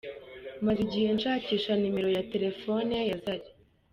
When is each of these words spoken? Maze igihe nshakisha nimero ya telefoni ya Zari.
Maze 0.65 0.79
igihe 0.87 1.07
nshakisha 1.17 1.71
nimero 1.77 2.09
ya 2.17 2.23
telefoni 2.31 2.95
ya 3.09 3.17
Zari. 3.23 3.49